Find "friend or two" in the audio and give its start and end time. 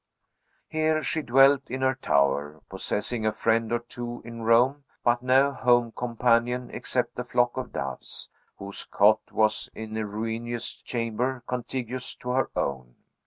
3.31-4.23